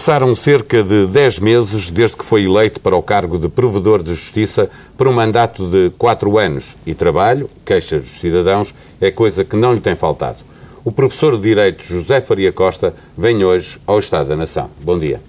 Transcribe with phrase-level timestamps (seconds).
[0.00, 4.14] Passaram cerca de 10 meses desde que foi eleito para o cargo de Provedor de
[4.14, 9.54] Justiça por um mandato de 4 anos e trabalho, queixas dos cidadãos, é coisa que
[9.56, 10.38] não lhe tem faltado.
[10.86, 14.70] O professor de Direito José Faria Costa vem hoje ao Estado da Nação.
[14.80, 15.20] Bom dia.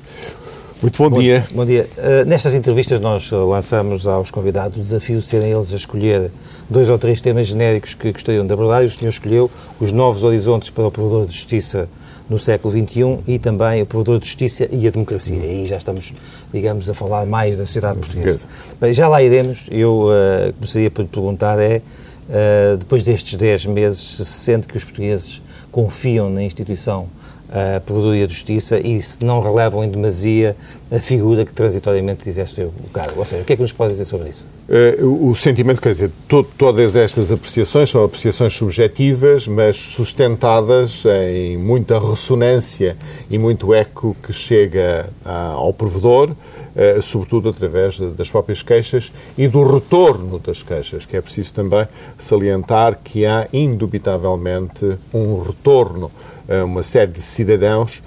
[0.81, 1.45] Muito bom, bom dia.
[1.51, 1.85] Bom dia.
[1.97, 6.31] Uh, nestas entrevistas nós lançamos aos convidados o desafio de serem eles a escolher
[6.69, 9.51] dois ou três temas genéricos que gostariam de abordar e o senhor escolheu
[9.81, 11.89] os novos horizontes para o Provedor de Justiça
[12.31, 15.35] no século XXI e também o provedor de justiça e a democracia.
[15.35, 16.13] E aí já estamos,
[16.53, 18.45] digamos, a falar mais da sociedade portuguesa.
[18.79, 19.67] Bem, já lá iremos.
[19.69, 21.81] Eu uh, começaria por lhe perguntar é,
[22.29, 25.41] uh, depois destes 10 meses, se sente que os portugueses
[25.73, 27.07] confiam na instituição
[27.51, 30.55] a Provedoria de Justiça e se não relevam em demasia
[30.89, 33.19] a figura que transitoriamente exerce o cargo.
[33.19, 34.43] Ou seja, o que é que nos pode dizer sobre isso?
[34.69, 41.57] Uh, o sentimento, quer dizer, to todas estas apreciações são apreciações subjetivas, mas sustentadas em
[41.57, 42.95] muita ressonância
[43.29, 49.11] e muito eco que chega uh, ao provedor, uh, sobretudo através de, das próprias queixas
[49.37, 51.85] e do retorno das queixas, que é preciso também
[52.17, 56.30] salientar que há indubitavelmente um retorno a
[56.65, 58.01] uma série de cidadãos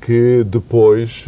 [0.00, 1.26] que depois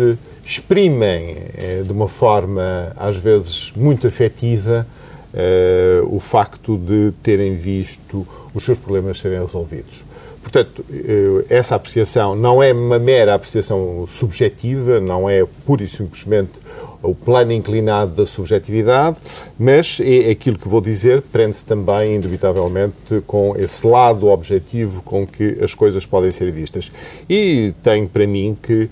[0.48, 4.86] exprimem eh, de uma forma, às vezes, muito afetiva
[5.34, 10.06] eh, o facto de terem visto os seus problemas serem resolvidos.
[10.42, 16.52] Portanto, eh, essa apreciação não é uma mera apreciação subjetiva, não é pura e simplesmente
[17.02, 19.16] o plano inclinado da subjetividade,
[19.58, 25.58] mas é aquilo que vou dizer prende-se também, indubitavelmente, com esse lado objetivo com que
[25.62, 26.90] as coisas podem ser vistas.
[27.28, 28.88] E tenho para mim que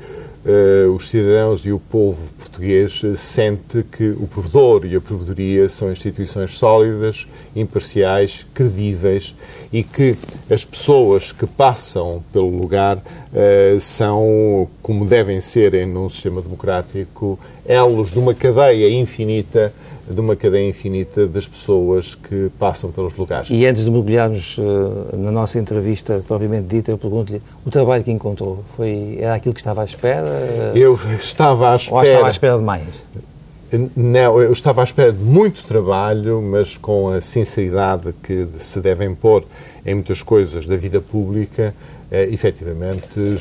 [0.46, 5.90] uh, os cidadãos e o povo português sente que o provedor e a provedoria são
[5.90, 9.34] instituições sólidas, imparciais, credíveis
[9.72, 10.16] e que
[10.48, 13.02] as pessoas que passam pelo lugar
[13.36, 19.72] uh, são, como devem ser em um sistema democrático, elos de uma cadeia infinita
[20.08, 23.50] de uma cadeia infinita das pessoas que passam pelos lugares.
[23.50, 28.12] E antes de mergulharmos uh, na nossa entrevista propriamente dita, eu pergunto-lhe, o trabalho que
[28.12, 30.72] encontrou, foi, era aquilo que estava à espera?
[30.74, 31.96] Eu estava à espera...
[31.96, 32.84] Ou estava à espera de mais?
[33.96, 39.04] Não, eu estava à espera de muito trabalho, mas com a sinceridade que se deve
[39.04, 39.42] impor
[39.84, 41.74] em muitas coisas da vida pública,
[42.10, 43.38] eh, efetivamente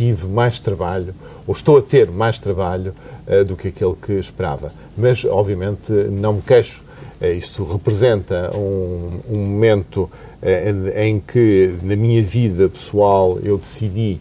[0.00, 1.14] tive mais trabalho,
[1.46, 2.94] ou estou a ter mais trabalho
[3.26, 4.72] uh, do que aquele que esperava.
[4.96, 6.82] Mas, obviamente, não me queixo.
[7.20, 14.18] Uh, isto representa um, um momento uh, em que, na minha vida pessoal, eu decidi,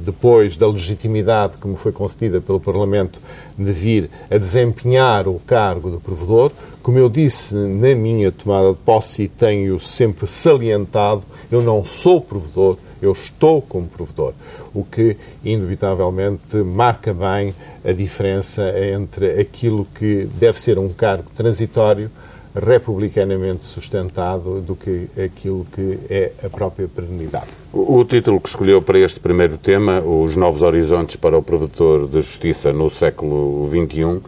[0.00, 3.20] depois da legitimidade que me foi concedida pelo Parlamento,
[3.56, 6.50] de vir a desempenhar o cargo de provedor.
[6.86, 12.20] Como eu disse na minha tomada de posse e tenho sempre salientado, eu não sou
[12.20, 14.34] provedor, eu estou como provedor,
[14.72, 17.52] o que indubitavelmente marca bem
[17.84, 22.08] a diferença entre aquilo que deve ser um cargo transitório,
[22.54, 27.48] republicanamente sustentado, do que aquilo que é a própria perenidade.
[27.72, 32.20] O, título que escolheu para este primeiro tema, Os Novos Horizontes para o Provedor de
[32.20, 34.22] Justiça no século XXI,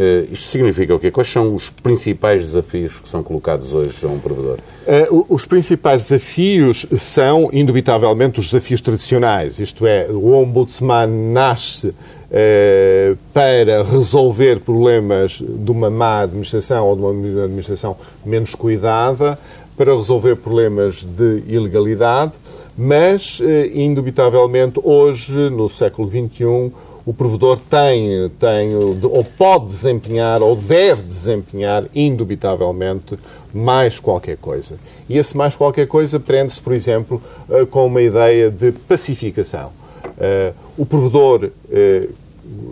[0.00, 1.10] Uh, isto significa o quê?
[1.10, 4.56] Quais são os principais desafios que são colocados hoje a um provedor?
[4.86, 9.58] Uh, os principais desafios são, indubitavelmente, os desafios tradicionais.
[9.58, 17.02] Isto é, o ombudsman nasce uh, para resolver problemas de uma má administração ou de
[17.02, 17.94] uma administração
[18.24, 19.38] menos cuidada,
[19.76, 22.32] para resolver problemas de ilegalidade,
[22.76, 23.40] mas,
[23.74, 26.72] indubitavelmente, hoje, no século XXI,
[27.10, 33.18] o provedor tem, tem ou pode desempenhar ou deve desempenhar indubitavelmente
[33.52, 34.76] mais qualquer coisa.
[35.08, 37.20] E esse mais qualquer coisa prende-se, por exemplo,
[37.50, 39.72] eh, com uma ideia de pacificação.
[40.20, 42.08] Eh, o provedor eh,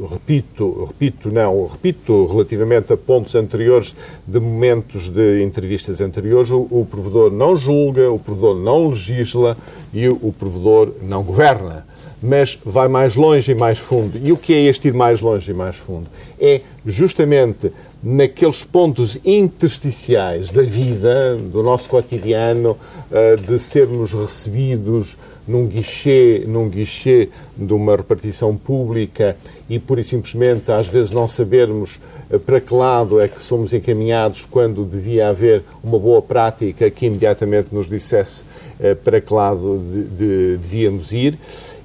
[0.08, 3.93] repito, repito, não, repito relativamente a pontos anteriores,
[4.25, 9.56] de momentos de entrevistas anteriores, o, provedor não julga, o provedor não legisla
[9.93, 11.88] e o provedor não governa
[12.23, 14.20] mas vai mais longe e mais fundo.
[14.23, 16.06] E o que é este ir mais longe e mais fundo?
[16.41, 17.73] É justamente
[18.03, 22.76] naqueles pontos intersticiais da vida, do nosso cotidiano,
[23.11, 25.17] eh, de sermos recebidos
[25.49, 29.37] num guichê, num guichê de uma repartição pública
[29.69, 31.99] e pura e simplesmente às vezes não sabermos
[32.31, 37.06] eh, para que lado é que somos encaminhados quando devia haver uma boa prática que
[37.06, 38.45] imediatamente nos dissesse
[38.79, 41.39] eh, para que lado de, de, devíamos ir.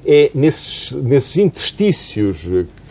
[0.05, 2.41] É nesses, nesses interstícios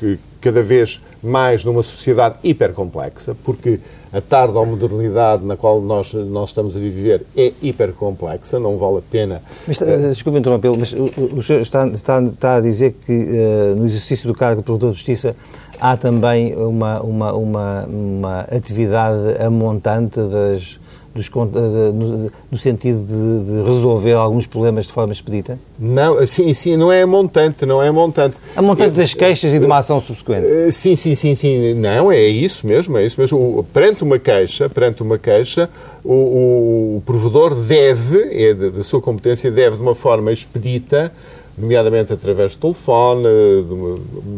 [0.00, 3.78] que, cada vez mais numa sociedade hipercomplexa, porque
[4.12, 8.98] a tarde à modernidade na qual nós, nós estamos a viver é hipercomplexa, não vale
[8.98, 9.42] a pena.
[9.66, 11.04] Mas, uh, desculpe interrompê-lo, mas o,
[11.38, 14.90] o senhor está, está, está, a dizer que uh, no exercício do cargo de Provedor
[14.90, 15.34] de Justiça
[15.80, 20.78] há também uma, uma, uma, uma atividade amontante das
[21.14, 25.58] dos, no, no, sentido de, de, resolver alguns problemas de forma expedita?
[25.78, 28.36] Não, sim, sim, não é montante, não é montante.
[28.56, 30.46] A montante das queixas e de uma ação subsequente?
[30.46, 31.74] Eh, sim, sim, sim, sim.
[31.74, 33.66] Não, é isso mesmo, é isso mesmo.
[33.72, 35.68] Perante uma queixa, perante uma queixa,
[36.04, 41.12] o, o, o provedor deve, é da de sua competência, deve de uma forma expedita
[41.56, 43.24] nomeadamente através do telefone,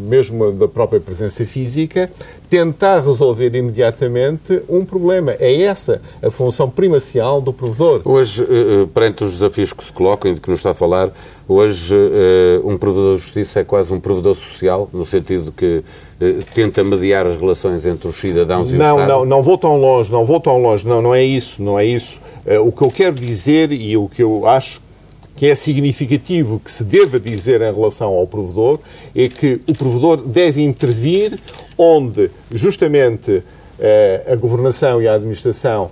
[0.09, 2.09] mesmo da própria presença física,
[2.49, 5.35] tentar resolver imediatamente um problema.
[5.39, 8.01] É essa a função primacial do provedor.
[8.05, 10.73] Hoje, eh, eh, perante os desafios que se colocam e de que nos está a
[10.73, 11.11] falar,
[11.47, 15.83] hoje eh, um provedor de justiça é quase um provedor social, no sentido que
[16.53, 19.09] tenta mediar as relações entre os cidadãos e não, o Estado?
[19.09, 21.85] Não, não vou tão longe, não vou tão longe, não, não é isso, não é
[21.85, 22.21] isso.
[22.63, 24.79] O que eu quero dizer e o que eu acho
[25.35, 28.79] que é significativo que se deva dizer em relação ao provedor
[29.15, 31.37] é que o provedor deve intervir
[31.77, 33.43] onde justamente
[33.79, 35.91] eh, a governação e a administração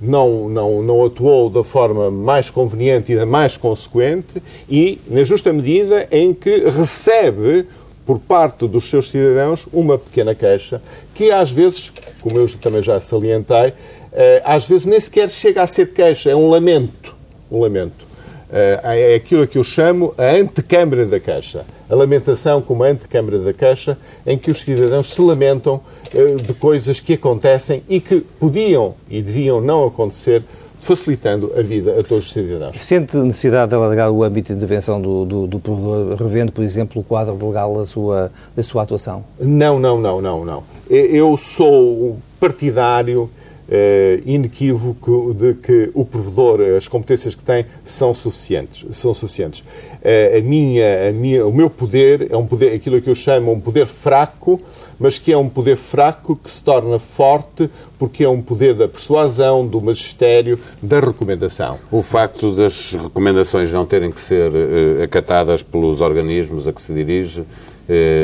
[0.00, 4.40] não, não, não atuou da forma mais conveniente e da mais consequente
[4.70, 7.66] e na justa medida em que recebe
[8.06, 10.80] por parte dos seus cidadãos uma pequena queixa
[11.14, 13.74] que às vezes, como eu também já salientei,
[14.12, 17.14] eh, às vezes nem sequer chega a ser queixa, é um lamento.
[17.50, 18.07] Um lamento.
[18.50, 21.64] Eh, é aquilo que eu chamo a antecâmara da Caixa.
[21.88, 25.80] A lamentação como a antecâmara da Caixa, em que os cidadãos se lamentam
[26.14, 30.42] eh, de coisas que acontecem e que podiam e deviam não acontecer,
[30.80, 32.80] facilitando a vida a todos os cidadãos.
[32.80, 37.02] Sente necessidade de alargar o âmbito de intervenção do, do, do provedor, revendo, por exemplo,
[37.02, 39.24] o quadro legal da sua, da sua atuação?
[39.38, 40.62] Não, não, não, não, não.
[40.88, 43.28] Eu sou partidário
[43.68, 48.84] uh, inequívoco de que o provedor, as competências que tem, são suficientes.
[48.96, 49.60] São suficientes.
[49.60, 53.52] Uh, a minha, a minha, o meu poder é um poder, aquilo que eu chamo
[53.52, 54.60] um poder fraco,
[54.98, 57.68] mas que é um poder fraco que se torna forte
[57.98, 61.78] porque é um poder da persuasão, do magistério, da recomendação.
[61.90, 66.92] O facto das recomendações não terem que ser uh, acatadas pelos organismos a que se
[66.92, 67.44] dirige.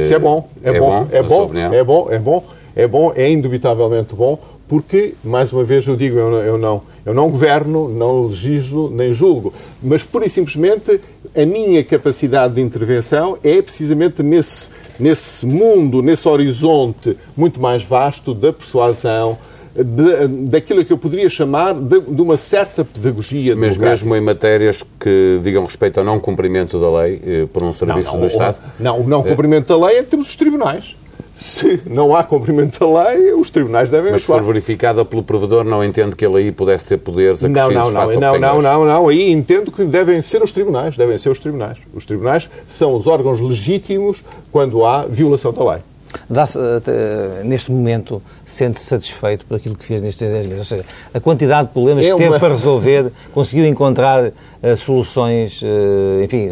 [0.02, 2.44] Isso é bom, é, é bom, bom, é bom, é bom, é bom,
[2.76, 4.38] é bom, é indubitavelmente bom,
[4.68, 8.90] porque, mais uma vez, eu digo, eu não, eu não, eu não governo, não legislo,
[8.90, 9.52] nem julgo,
[9.82, 11.00] mas pura e simplesmente
[11.36, 14.68] a minha capacidade de intervenção é precisamente nesse,
[14.98, 19.38] nesse mundo, nesse horizonte muito mais vasto da persuasão,
[19.74, 24.84] de, daquilo que eu poderia chamar de, de uma certa pedagogia Mas mesmo em matérias
[25.00, 28.26] que digam respeito ao não cumprimento da lei eh, por um serviço não, não, do
[28.28, 28.56] Estado?
[28.78, 30.96] Não, o não cumprimento da lei é temos os tribunais
[31.34, 34.38] se não há cumprimento da lei, os tribunais devem Mas atuar.
[34.38, 38.06] for verificada pelo provedor, não entende que ele aí pudesse ter poderes acrescidos não, não,
[38.06, 41.38] não, não, não, não, não, aí entendo que devem ser os tribunais, devem ser os
[41.40, 41.78] tribunais.
[41.92, 44.22] Os tribunais são os órgãos legítimos
[44.52, 45.80] quando há violação da lei.
[46.30, 50.58] Uh, neste momento, sente-se satisfeito por aquilo que fez nestes 10 meses?
[50.58, 52.40] Ou seja, a quantidade de problemas é que teve uma...
[52.40, 56.48] para resolver, conseguiu encontrar uh, soluções, uh, enfim,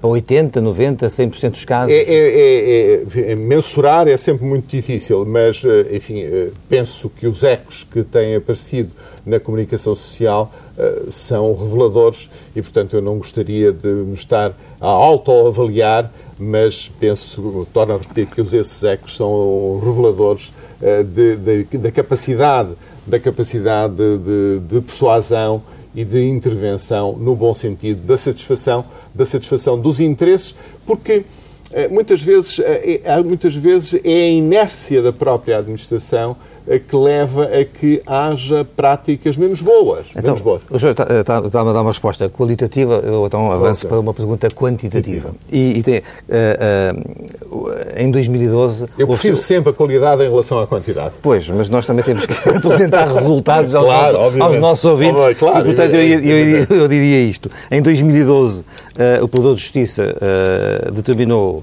[0.00, 1.92] para 80, 90, 100% dos casos?
[1.92, 6.24] É, é, é, é, mensurar é sempre muito difícil, mas, enfim,
[6.68, 8.90] penso que os ecos que têm aparecido
[9.24, 10.52] na comunicação social
[11.10, 17.94] são reveladores e, portanto, eu não gostaria de me estar a autoavaliar mas penso, torno
[17.94, 22.70] a repetir que esses ecos são reveladores uh, de, de, da capacidade,
[23.06, 25.62] da capacidade de, de, persuasão
[25.94, 31.24] e de intervenção no bom sentido da satisfação, da satisfação dos interesses, porque uh,
[31.92, 32.64] muitas vezes, uh,
[33.24, 36.36] muitas vezes é a inércia da própria administração
[36.66, 40.08] que leva a que haja práticas menos boas.
[40.10, 40.62] Então, menos boas.
[40.70, 43.90] O senhor está-me está, está a dar uma resposta qualitativa, eu então avanço okay.
[43.90, 45.30] para uma pergunta quantitativa.
[45.52, 48.86] E, e tem, uh, uh, em 2012...
[48.98, 51.14] Eu prefiro sempre a qualidade em relação à quantidade.
[51.20, 55.22] Pois, mas nós também temos que apresentar resultados aos, claro, nossos, aos nossos ouvintes.
[55.22, 57.50] Oh, claro, e, portanto, eu, eu, eu, diria isto.
[57.70, 58.64] Em 2012, uh,
[59.22, 60.14] o Poder de Justiça
[60.92, 61.62] determinou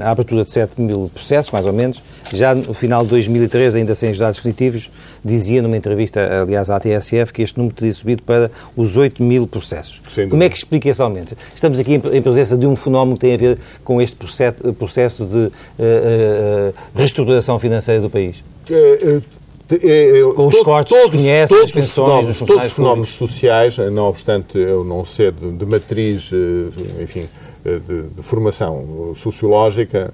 [0.00, 3.94] a abertura de 7 mil processos, mais ou menos, já no final de 2013, ainda
[3.94, 4.90] sem os dados definitivos,
[5.24, 9.46] dizia numa entrevista, aliás, à TSF, que este número teria subido para os 8 mil
[9.46, 10.00] processos.
[10.30, 11.36] Como é que explica esse aumento?
[11.54, 14.16] Estamos aqui em presença de um fenómeno que tem a ver com este
[14.78, 18.42] processo de uh, uh, reestruturação financeira do país.
[18.70, 19.20] É,
[19.72, 24.04] é, com os cortes todos, conhece, todos as pensões, os todos os fenómenos sociais, não
[24.04, 26.30] obstante eu não ser de, de matriz,
[27.00, 27.26] enfim,
[27.64, 30.12] de, de formação sociológica,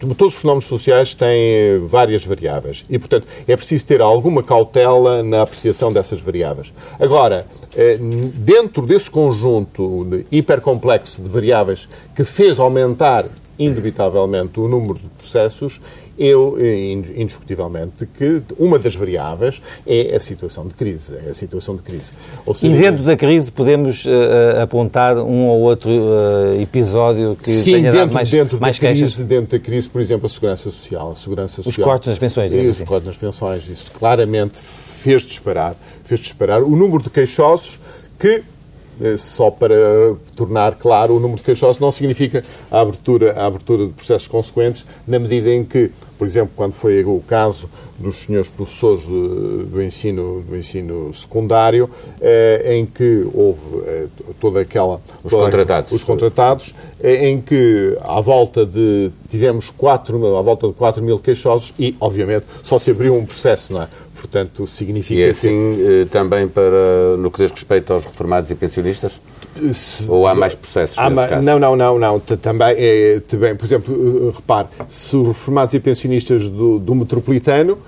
[0.00, 5.42] todos os fenómenos sociais têm várias variáveis e, portanto, é preciso ter alguma cautela na
[5.42, 6.72] apreciação dessas variáveis.
[6.98, 7.98] Agora, eh,
[8.34, 13.26] dentro desse conjunto hipercomplexo de variáveis que fez aumentar
[13.58, 15.80] indubitavelmente o número de processos,
[16.20, 21.14] eu, eh, indiscutivelmente, que uma das variáveis é a situação de crise.
[21.26, 22.12] É a situação de crise.
[22.54, 27.72] Seja, e dentro da crise podemos uh, apontar um ou outro uh, episódio que sim,
[27.72, 29.14] tenha dentro, dado mais, dentro mais da queixas?
[29.14, 31.12] Crise, dentro da crise, por exemplo, a segurança social.
[31.12, 32.52] A segurança social os cortes nas pensões.
[32.52, 32.82] Isso, assim.
[32.82, 33.66] Os cortes nas pensões.
[33.66, 35.74] Isso claramente fez disparar,
[36.04, 37.80] fez disparar o número de queixosos
[38.18, 38.42] que
[39.18, 39.74] só para
[40.36, 44.84] tornar claro, o número de queixosos não significa a abertura, a abertura de processos consequentes,
[45.06, 47.68] na medida em que, por exemplo, quando foi o caso
[48.00, 51.88] dos senhores professores do, do ensino, do ensino secundário,
[52.20, 54.06] eh, em que houve eh,
[54.40, 55.00] toda aquela...
[55.22, 55.92] Os toda, contratados.
[55.92, 59.10] Os contratados, eh, em que à volta de...
[59.28, 63.26] tivemos 4 mil, à volta de 4 mil queixosos e, obviamente, só se abriu um
[63.26, 63.88] processo, não é?
[64.20, 66.02] Portanto, significa E é assim que...
[66.02, 69.12] Eh, também para, no que diz respeito aos reformados e pensionistas?
[69.72, 70.04] Se...
[70.08, 71.44] Ou há mais processos há caso?
[71.44, 72.20] Não, não, não, não.
[72.20, 77.78] Também, é, também, por exemplo, eh, repare, se os reformados e pensionistas do, do metropolitano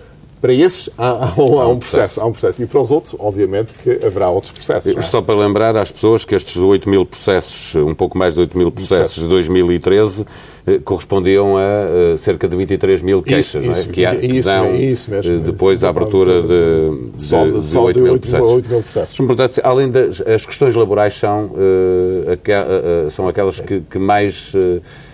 [0.41, 2.61] para esses há, há, um, há, um, processo, há um processo.
[2.61, 4.97] E para os outros, obviamente, que haverá outros processos.
[4.97, 5.01] É?
[5.03, 8.59] Só para lembrar às pessoas que estes 8 mil processos, um pouco mais de 8
[8.59, 10.27] mil processos de 2013, eh,
[10.85, 13.81] correspondiam a uh, cerca de 23 mil queixas, isso, não é?
[13.81, 18.19] Isso, que, dão isso mesmo, depois a abertura de, de, só de, de 8, mil
[18.19, 18.50] processos.
[18.50, 19.16] 8 mil processos.
[19.16, 24.52] Portanto, além das as questões laborais são, uh, aqua, uh, são aquelas que, que mais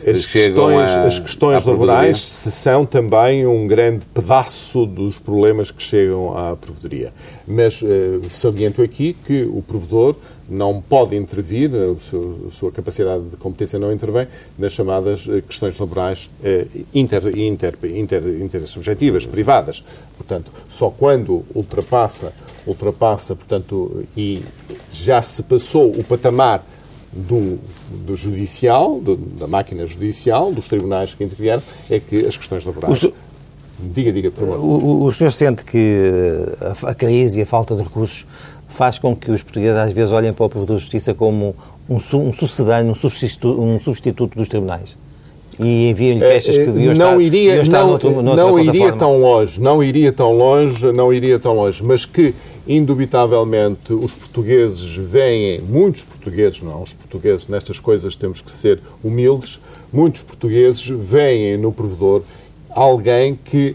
[0.06, 5.82] as chegam questões, a, As questões laborais são também um grande pedaço dos problemas que
[5.82, 7.12] chegam à provedoria.
[7.46, 7.82] Mas
[8.28, 10.14] saliento aqui que o provedor
[10.48, 14.26] não pode intervir, a, sua capacidade de competência não intervém
[14.58, 19.84] nas chamadas eh, questões laborais eh, inter, inter, inter, intersubjetivas, privadas.
[20.16, 22.32] Portanto, só quando ultrapassa,
[22.66, 24.42] ultrapassa, portanto, e
[24.92, 26.64] já se passou o patamar
[27.12, 27.58] do,
[28.06, 33.04] do judicial, do, da máquina judicial, dos tribunais que intervieram, é que as questões laborais...
[33.04, 33.12] Os...
[33.80, 34.58] Diga, diga, por favor.
[34.58, 35.94] O, o senhor sente que
[36.60, 38.26] a, a crise e a falta de recursos
[38.68, 41.54] faz com que os portugueses às vezes olhem para o Provedor de Justiça como
[41.88, 44.96] um, um sucedâneo, um substituto, um substituto dos tribunais?
[45.58, 49.20] e enviam-lhe queixas que deviam não estar, iria, deviam estar não, noutro, não iria tão
[49.20, 52.34] longe, não iria tão longe, não iria tão longe, mas que
[52.66, 59.58] indubitavelmente os portugueses veem, muitos portugueses, não, os portugueses nestas coisas temos que ser humildes,
[59.92, 62.22] muitos portugueses veem no provedor
[62.70, 63.74] alguém que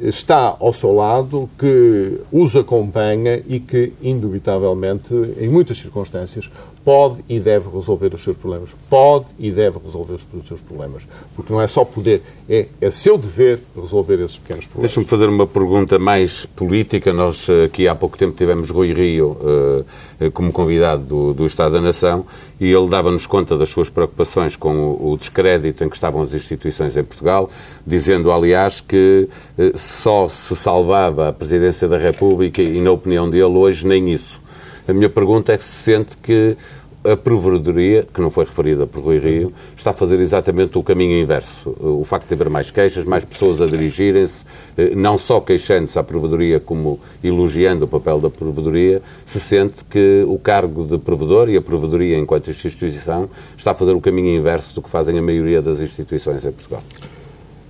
[0.00, 6.50] está ao seu lado, que os acompanha e que, indubitavelmente, em muitas circunstâncias,
[6.84, 8.70] pode e deve resolver os seus problemas.
[8.88, 11.06] Pode e deve resolver os seus problemas.
[11.36, 14.90] Porque não é só poder, é, é seu dever resolver esses pequenos problemas.
[14.90, 17.12] Deixa-me fazer uma pergunta mais política.
[17.12, 21.72] Nós eh, aqui há pouco tempo tivemos Rui Rio uh, como convidado do, do, Estado
[21.72, 22.24] da Nação
[22.60, 26.34] e ele dava-nos conta das suas preocupações com o, o, descrédito em que estavam as
[26.34, 27.50] instituições em Portugal,
[27.86, 29.26] dizendo, aliás, que
[29.58, 34.38] uh, só se salvava a Presidência da República e, na opinião dele, hoje nem isso.
[34.86, 36.56] A minha pergunta é se sente que
[37.04, 41.18] a provedoria, que não foi referida por Rui Rio, está a fazer exatamente o caminho
[41.18, 41.74] inverso.
[41.80, 44.44] O facto de haver mais queixas, mais pessoas a dirigirem-se,
[44.76, 50.24] eh, não só queixando-se à provedoria, como elogiando o papel da provedoria, se sente que
[50.26, 54.74] o cargo de provedor e a provedoria enquanto instituição está a fazer o caminho inverso
[54.74, 56.82] do que fazem a maioria das instituições em Portugal.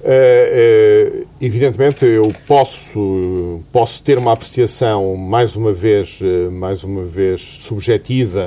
[0.02, 6.18] É, é, evidentemente, eu posso, posso ter uma apreciação mais uma vez,
[6.52, 8.42] mais uma vez subjetiva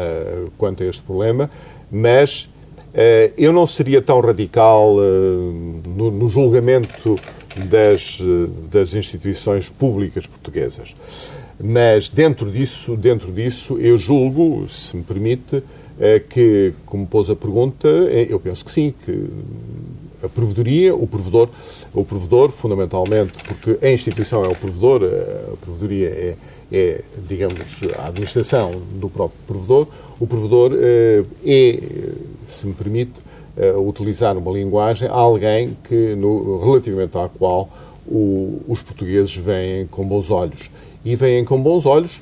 [0.58, 1.50] quanto a este problema,
[1.92, 2.50] mas
[3.38, 4.96] eu não seria tão radical
[5.96, 7.20] no, no, julgamento
[7.66, 8.20] das,
[8.72, 10.96] das instituições públicas portuguesas.
[11.60, 15.64] Mas dentro disso, dentro disso, eu julgo, se me permite,
[16.30, 19.28] que, como pôs a pergunta, eu penso que sim, que
[20.24, 21.50] a provedoria, o provedor,
[21.94, 26.36] o provedor, fundamentalmente, porque a instituição é o provedor, a provedoria é,
[26.72, 27.60] é digamos,
[27.98, 29.88] a administração do próprio provedor,
[30.20, 31.80] o provedor eh, é,
[32.48, 33.14] se me permite,
[33.58, 37.70] eh, utilizar uma linguagem, alguém que, no, relativamente à qual
[38.08, 40.70] o, os portugueses veem com bons olhos.
[41.04, 42.20] E veem com bons olhos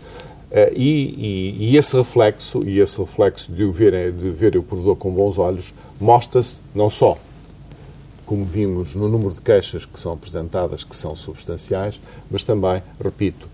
[0.51, 4.97] Uh, e, e, e, esse reflexo, e esse reflexo de ver, de ver o provedor
[4.97, 7.17] com bons olhos, mostra-se não só
[8.31, 11.99] como vimos no número de queixas que são apresentadas, que são substanciais,
[12.31, 13.45] mas também, repito,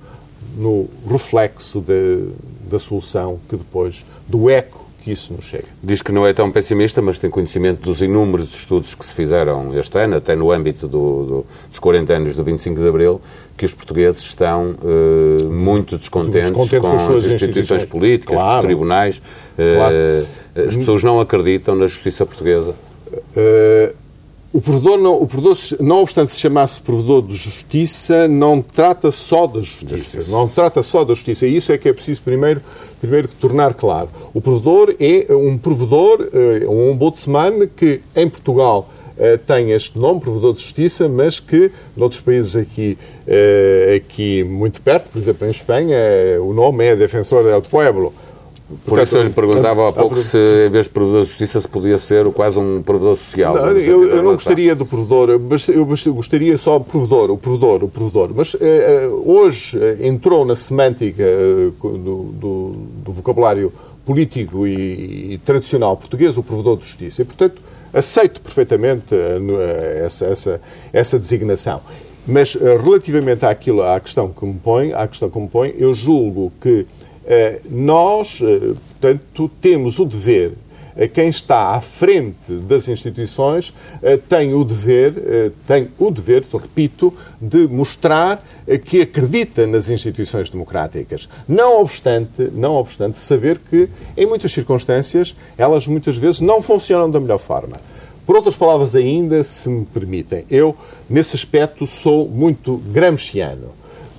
[0.56, 2.30] no reflexo de,
[2.70, 5.66] da solução que depois, do eco que isso nos chega.
[5.82, 9.76] Diz que não é tão pessimista, mas tem conhecimento dos inúmeros estudos que se fizeram
[9.76, 13.20] este ano, até no âmbito do, do, dos 40 anos do 25 de Abril,
[13.58, 18.60] que os portugueses estão uh, muito descontentes, descontentes com, com, as instituições, instituições políticas, claro.
[18.60, 19.22] os tribunais.
[19.56, 20.68] Claro.
[20.68, 22.76] As pessoas não acreditam na justiça portuguesa.
[23.36, 24.07] Uh,
[24.58, 29.46] o provedor, não, o provedor, não obstante se chamasse provedor de justiça, não trata só
[29.46, 30.32] da justiça.
[30.32, 31.46] Não trata só da justiça.
[31.46, 32.60] E isso é que é preciso primeiro,
[33.00, 34.10] primeiro tornar claro.
[34.34, 40.22] O provedor é um provedor, eh, um ombudsman que em Portugal eh, tem este nome,
[40.22, 42.98] provedor de justiça, mas que noutros países aqui,
[43.28, 46.00] eh, aqui muito perto, por exemplo em Espanha,
[46.42, 48.12] o nome é Defensor del Pueblo.
[48.86, 51.68] Por isso eu lhe perguntava há pouco se, em vez de provedor de justiça, se
[51.68, 53.56] podia ser quase um provedor social.
[53.56, 57.88] Não, eu, eu não gostaria do provedor, eu gostaria só do provedor, o provedor, o
[57.88, 58.32] provedor.
[58.36, 62.72] Mas eh, hoje eh, entrou na semântica eh, do, do,
[63.06, 63.72] do, vocabulário
[64.06, 67.22] político e, e, tradicional português o provedor de justiça.
[67.22, 67.62] E, portanto,
[67.94, 69.16] aceito perfeitamente
[70.04, 71.80] essa, essa, essa designação.
[72.28, 76.52] Mas relativamente àquilo, à questão que me põe, à questão que me põe, eu julgo
[76.60, 76.97] que eh,
[77.70, 80.54] nós, eh, portanto, temos o dever
[80.96, 83.74] eh, quem está à frente das instituições
[84.28, 88.44] tem o dever, tem o dever, repito, de mostrar
[88.84, 91.30] que acredita nas instituições democráticas.
[91.48, 97.20] Não obstante, não obstante saber que, em muitas circunstâncias, elas muitas vezes não funcionam da
[97.20, 97.78] melhor forma.
[98.28, 100.76] Por outras palavras ainda, se me permitem, eu,
[101.10, 103.70] nesse aspecto, sou muito gramsciano.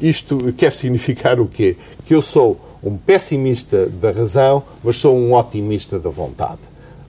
[0.00, 1.76] Isto quer significar o quê?
[2.06, 6.60] Que eu sou um pessimista da razão, mas sou um otimista da vontade.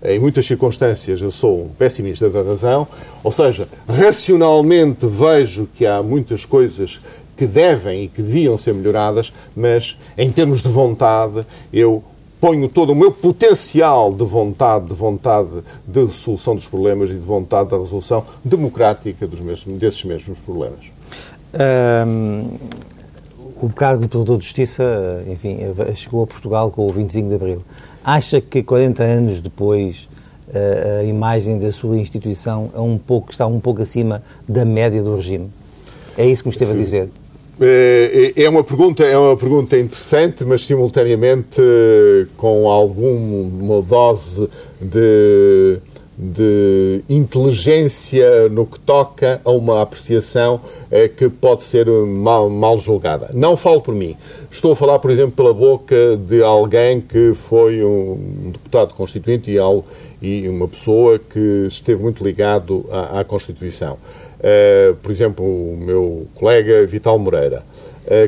[0.04, 2.88] Em muitas circunstâncias eu sou um pessimista da razão,
[3.24, 7.02] ou seja, racionalmente vejo que há muitas coisas
[7.36, 12.04] que devem e que deviam ser melhoradas, mas em termos de vontade eu
[12.40, 15.50] ponho todo o meu potencial de vontade, de vontade
[15.86, 20.92] de solução dos problemas e de vontade da resolução democrática dos mesmos, desses mesmos problemas.
[21.54, 22.58] Um,
[23.62, 25.60] o cargo de provedor de justiça, enfim,
[25.96, 27.62] chegou a Portugal com o 25 de Abril.
[28.04, 30.08] Acha que 40 anos depois
[31.00, 35.16] a imagem da sua instituição é um pouco, está um pouco acima da média do
[35.16, 35.50] regime?
[36.18, 37.10] É isso que me esteve a dizer?
[37.62, 41.62] É, é, é uma pergunta, é uma pergunta interessante, mas simultaneamente
[42.38, 44.50] com alguma dose
[44.82, 45.78] de
[46.22, 50.60] de inteligência no que toca a uma apreciação
[50.92, 53.30] eh, que pode ser mal, mal julgada.
[53.34, 54.18] Não falo por mim.
[54.52, 59.58] Estou a falar, por exemplo, pela boca de alguém que foi um deputado constituinte e,
[59.58, 59.86] ao,
[60.22, 63.94] e uma pessoa que esteve muito ligado à, à Constituição.
[64.40, 67.64] Uh, por exemplo, o meu colega Vital Moreira,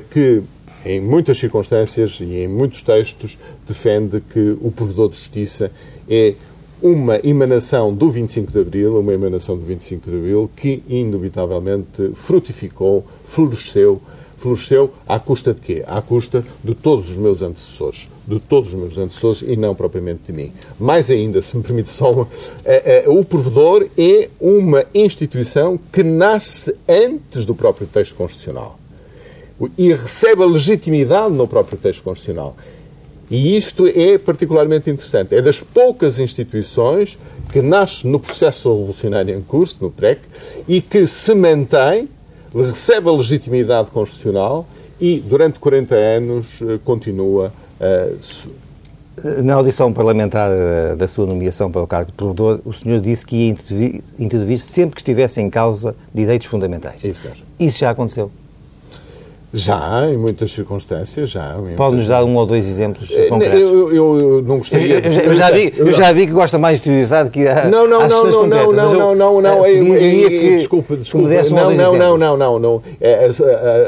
[0.09, 0.41] que
[0.85, 5.71] em muitas circunstâncias e em muitos textos defende que o provedor de justiça
[6.09, 6.35] é
[6.81, 13.05] uma emanação do 25 de Abril, uma emanação do 25 de Abril que, indubitavelmente, frutificou,
[13.23, 14.01] floresceu,
[14.37, 15.83] floresceu à custa de quê?
[15.85, 18.09] À custa de todos os meus antecessores.
[18.27, 20.51] De todos os meus antecessores e não propriamente de mim.
[20.79, 22.27] Mais ainda, se me permite só, uma,
[22.65, 28.79] é, é, o provedor é uma instituição que nasce antes do próprio texto constitucional
[29.77, 32.55] e recebe a legitimidade no próprio texto constitucional.
[33.31, 35.33] E isto é particularmente interessante.
[35.33, 37.17] É das poucas instituições
[37.53, 40.19] que nasce no processo revolucionário em curso, no PREC,
[40.67, 42.09] e que se mantém,
[42.53, 44.67] recebe a legitimidade constitucional
[44.99, 48.51] e, durante 40 anos, eh, continua a.
[49.43, 53.25] Na audição parlamentar eh, da sua nomeação para o cargo de provedor, o senhor disse
[53.25, 53.55] que ia
[54.17, 57.03] intervir sempre que estivesse em causa direitos fundamentais.
[57.03, 57.45] Isso mesmo.
[57.59, 58.31] Isso já aconteceu?
[59.53, 61.55] Já, em muitas circunstâncias, já.
[61.75, 63.59] Pode-nos dar um ou dois exemplos eh, concretos?
[63.59, 64.99] Eu, eu, eu não gostaria...
[64.99, 67.85] Eu, eu, já, vi, eu já vi que gosta mais de utilizar que a, não,
[67.87, 71.97] não, não, não, não, não, não, não, não, é, é, que, desculpa, desculpa, não, não,
[71.97, 73.29] não, não, não, não, é,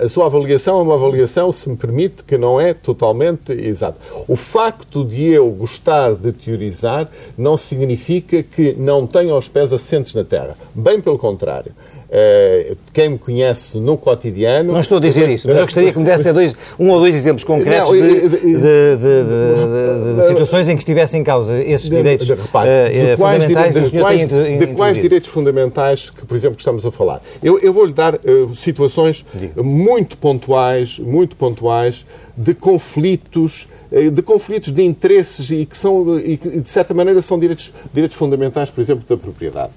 [0.04, 3.98] a, sua avaliação é uma avaliação, se me permite, que não é totalmente exata.
[4.28, 10.14] O facto de eu gostar de teorizar não significa que não tenha os pés assentes
[10.14, 10.58] na terra.
[10.76, 11.72] Bem pelo contrário.
[12.14, 14.72] Uh, quem me conhece no cotidiano.
[14.72, 17.16] Não estou a dizer isso, mas eu gostaria que me desse dois, um ou dois
[17.16, 22.28] exemplos concretos não, de, de, de, de, situações em que estivessem em causa esses direitos
[22.28, 26.92] repare, uh, fundamentais de, quais, de quais direitos fundamentais que, por exemplo, que estamos a
[26.92, 27.22] falar.
[27.42, 29.62] Eu, eu vou-lhe dar uh, situações Diga.
[29.62, 33.68] muito pontuais, muito pontuais, de conflitos
[34.12, 38.18] de conflitos de interesses e que são e que, de certa maneira são direitos, direitos
[38.18, 39.72] fundamentais, por exemplo, da propriedade.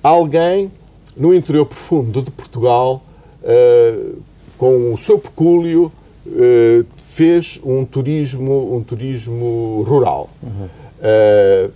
[0.00, 0.70] Alguém
[1.16, 3.02] no interior profundo de Portugal,
[3.42, 4.22] uh,
[4.60, 5.90] com o seu pecúlio,
[6.26, 10.66] uh, fez um turismo, um turismo rural, uhum.
[10.66, 11.72] uh,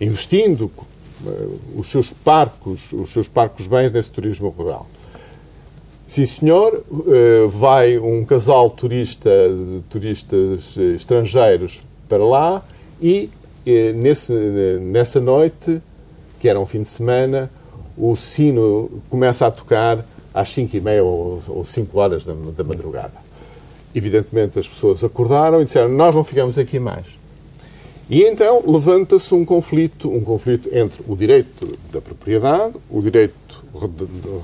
[0.00, 0.70] investindo
[1.24, 4.86] uh, os seus parcos, os seus parcos bens nesse turismo rural.
[6.06, 12.64] Sim, senhor, uh, vai um casal turista, de turistas estrangeiros para lá
[13.02, 13.28] e
[13.96, 14.32] nesse,
[14.80, 15.82] nessa noite,
[16.38, 17.50] que era um fim de semana,
[17.98, 22.62] o sino começa a tocar às 5 e meia ou, ou 5 horas da, da
[22.62, 23.14] madrugada.
[23.94, 27.06] Evidentemente as pessoas acordaram e disseram nós não ficamos aqui mais.
[28.08, 33.34] E então levanta-se um conflito, um conflito entre o direito da propriedade, o direito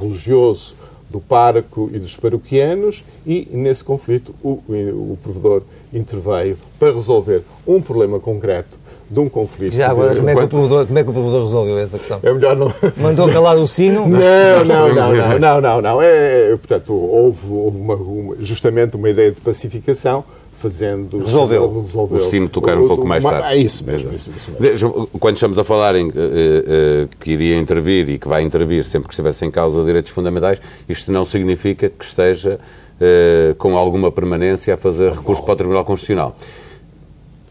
[0.01, 0.75] religioso
[1.11, 7.83] do pároco e dos paroquianos e, nesse conflito, o, o provedor interveio para resolver um
[7.83, 8.82] problema concreto
[9.13, 9.75] de um conflito.
[9.75, 12.21] Já agora, como, é que o provedor, como é que o provedor resolveu essa questão?
[12.23, 12.73] É melhor não.
[12.97, 14.09] Mandou calar o sino?
[14.09, 16.03] Não, não, não, não, não, não, não.
[16.03, 21.19] É, portanto, houve, houve uma, uma, justamente uma ideia de pacificação fazendo...
[21.19, 21.83] Resolveu.
[21.83, 22.19] resolveu.
[22.27, 23.49] O sino tocar um pouco mais tarde.
[23.49, 24.13] É isso mesmo.
[24.15, 25.09] Isso, isso mesmo.
[25.19, 29.09] Quando estamos a falar em uh, uh, que iria intervir e que vai intervir sempre
[29.09, 34.73] que estivesse em causa direitos fundamentais, isto não significa que esteja uh, com alguma permanência
[34.73, 36.37] a fazer recurso para o Tribunal Constitucional.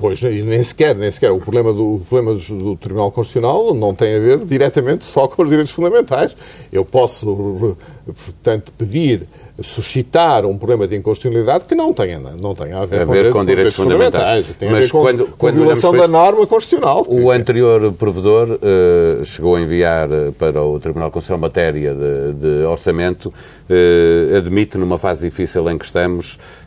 [0.02, 1.30] Pois, e nem sequer, nem sequer.
[1.30, 5.44] O problema, do, o problema do, Tribunal Constitucional não tem a ver diretamente só com
[5.44, 6.36] os direitos fundamentais.
[6.74, 9.28] Eu posso, portanto, pedir,
[9.62, 13.40] suscitar um problema de inconstitucionalidade que não tenha, não tenha a ver, a ver com,
[13.40, 14.46] com, direitos, direitos fundamentais.
[14.48, 14.58] fundamentais.
[14.58, 17.06] Tem Mas a ver com, quando, com quando violação da norma constitucional.
[17.08, 22.66] O anterior provedor uh, chegou a enviar eh, para o Tribunal Constitucional matéria de, de
[22.66, 26.61] orçamento, uh, admite numa fase difícil em que estamos eh,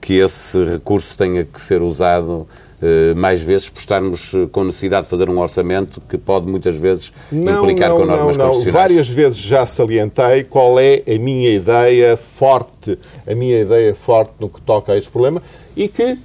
[0.00, 2.46] que esse recurso tenha que ser usado
[2.82, 6.74] eh, mais vezes por estarmos eh, com necessidade de fazer um orçamento que pode muitas
[6.74, 8.70] vezes não, implicar não, com normas não, não.
[8.70, 14.50] Várias vezes já salientei qual é a minha ideia forte, a minha ideia forte no
[14.50, 15.42] que toca a este problema
[15.74, 16.18] e que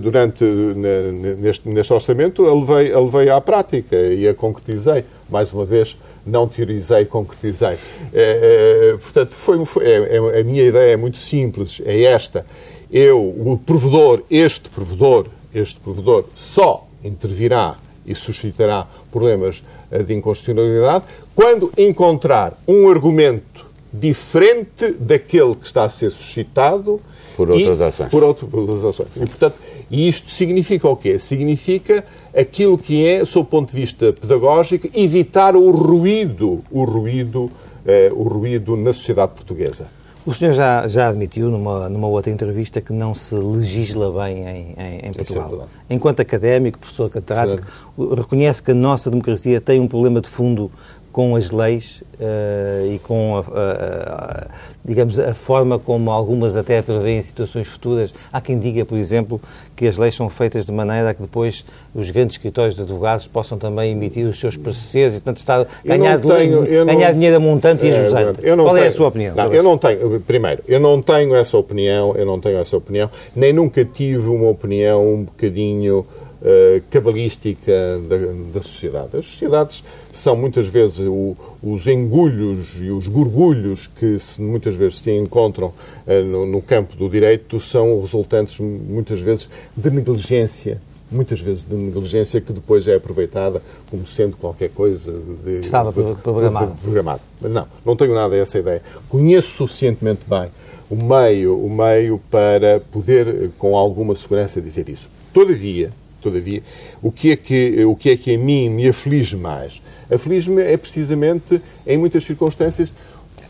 [0.00, 5.04] durante neste, neste orçamento a levei, a levei à prática e a concretizei.
[5.30, 7.76] Mais uma vez, não teorizei, concretizei.
[8.12, 12.46] É, portanto, foi, foi é, é, a minha ideia é muito simples, é esta.
[12.90, 21.04] Eu, o provedor, este provedor, este provedor só intervirá e suscitará problemas eh, de inconstitucionalidade
[21.34, 27.00] quando encontrar um argumento diferente daquele que está a ser suscitado
[27.36, 28.10] por outras ações.
[28.10, 29.08] Por, outro, por outras ações.
[29.16, 29.56] E, portanto,
[29.94, 31.18] isto significa o quê?
[31.18, 32.04] Significa
[32.36, 37.50] aquilo que é, sob o ponto de vista pedagógico, evitar o ruído, o ruído,
[37.86, 39.86] eh, o ruído na sociedade portuguesa.
[40.26, 44.74] O senhor já, já admitiu numa, numa outra entrevista que não se legisla bem em,
[44.78, 45.68] em, em Portugal.
[45.88, 47.62] É Enquanto académico, professor catedrático,
[47.98, 48.14] é.
[48.14, 50.70] reconhece que a nossa democracia tem um problema de fundo
[51.14, 54.46] com as leis uh, e com, a, a, a,
[54.84, 58.12] digamos, a forma como algumas até prevêem situações futuras.
[58.32, 59.40] Há quem diga, por exemplo,
[59.76, 63.28] que as leis são feitas de maneira a que depois os grandes escritórios de advogados
[63.28, 67.40] possam também emitir os seus pareceres e, portanto, está ganhar, tenho, ganhar não, dinheiro a
[67.40, 68.42] montante e a jusante.
[68.42, 69.36] Qual tenho, é a sua opinião?
[69.36, 73.08] Não, eu não tenho, primeiro, eu não tenho essa opinião, eu não tenho essa opinião,
[73.36, 76.04] nem nunca tive uma opinião um bocadinho
[76.44, 77.72] uh, cabalística
[78.08, 78.16] da,
[78.52, 79.16] da, sociedade.
[79.16, 85.00] As sociedades são muitas vezes o, os engulhos e os gorgulhos que se, muitas vezes
[85.00, 90.80] se encontram uh, no, no campo do direito são resultantes muitas vezes de negligência
[91.10, 95.12] muitas vezes de negligência que depois é aproveitada como sendo qualquer coisa
[95.44, 96.72] de, estava programado.
[96.82, 97.20] programado.
[97.40, 98.82] Mas não, não tenho nada essa ideia.
[99.08, 100.48] Conheço suficientemente bem
[100.90, 105.08] o meio, o meio para poder com alguma segurança dizer isso.
[105.32, 105.90] Todavia,
[106.24, 106.62] Todavia,
[107.02, 109.82] o que é que, o que, é que a mim me aflige mais?
[110.10, 112.94] Aflige-me é precisamente, em muitas circunstâncias,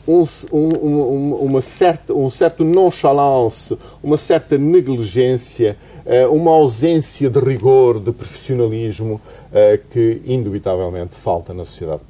[0.09, 8.01] um, um, uma certa, um certo nonchalance, uma certa negligência, eh, uma ausência de rigor,
[8.01, 9.21] de profissionalismo
[9.53, 12.03] eh, que, indubitavelmente, falta na sociedade.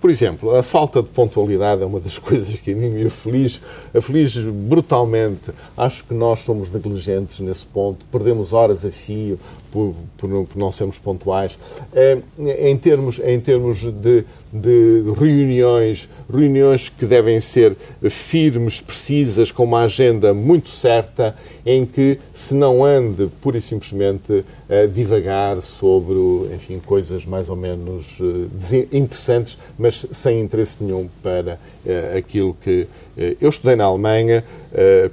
[0.00, 3.60] Por exemplo, a falta de pontualidade é uma das coisas que a mim me aflige,
[3.94, 5.52] aflige brutalmente.
[5.76, 9.38] Acho que nós somos negligentes nesse ponto, perdemos horas a fio,
[9.70, 11.58] por, por, por não sermos pontuais.
[11.92, 14.24] É, em termos, em termos de,
[14.60, 17.76] de reuniões, reuniões que devem ser
[18.10, 24.44] firmes, precisas, com uma agenda muito certa, em que se não ande pura e simplesmente
[24.68, 26.18] a divagar sobre,
[26.54, 28.48] enfim, coisas mais ou menos uh,
[28.92, 34.44] interessantes, mas sem interesse nenhum para uh, aquilo que uh, eu estudei na Alemanha,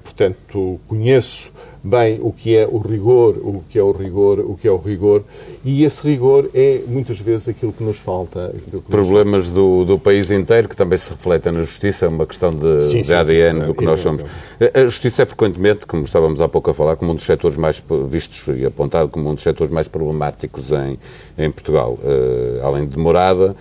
[0.04, 1.52] portanto conheço
[1.84, 4.78] bem o que é o rigor, o que é o rigor, o que é o
[4.78, 5.24] rigor,
[5.66, 8.56] e esse rigor é muitas vezes aquilo que nos falta.
[8.72, 9.56] Que Problemas nos...
[9.56, 13.02] Do, do país inteiro que também se refletem na justiça, é uma questão de, sim,
[13.02, 14.24] de sim, ADN sim, do que nós somos.
[14.74, 17.84] A justiça é frequentemente, como estávamos há pouco a falar, como um dos setores mais
[18.08, 20.98] vistos e apontado como um dos setores mais problemáticos em,
[21.38, 22.00] em Portugal.
[22.02, 23.56] Uh, além de demorada,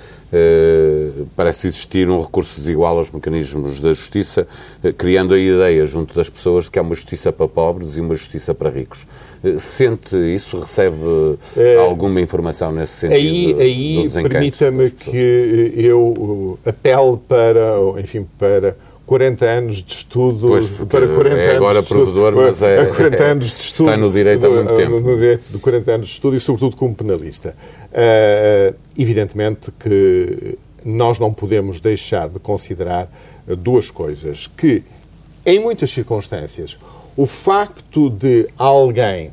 [1.36, 4.46] parece existir um recurso desigual aos mecanismos da justiça,
[4.82, 8.00] uh, criando a ideia junto das pessoas de que há uma justiça para pobres e
[8.00, 9.00] uma justiça para ricos.
[9.44, 10.60] Uh, sente isso?
[10.60, 10.96] Recebe
[11.86, 13.60] alguma informação nesse sentido?
[13.60, 18.74] Aí, aí permita-me que eu apele para, enfim, para
[19.12, 23.22] 40 anos de estudo pois, para 40 é agora anos provedor, estudo, mas é, 40
[23.22, 25.00] anos de estudo, está no direito há muito tempo.
[25.00, 27.54] No direito de 40 anos de estudo e sobretudo como penalista.
[27.90, 33.06] Uh, evidentemente que nós não podemos deixar de considerar
[33.58, 34.82] duas coisas, que
[35.44, 36.78] em muitas circunstâncias
[37.14, 39.30] o facto de alguém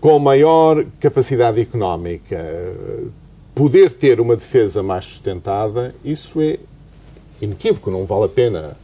[0.00, 2.44] com maior capacidade económica
[3.54, 6.58] poder ter uma defesa mais sustentada, isso é
[7.40, 8.76] inequívoco, não vale a pena